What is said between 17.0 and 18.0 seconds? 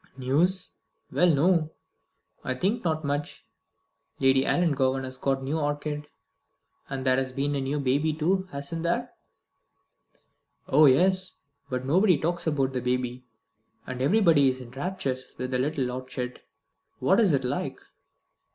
is it like?"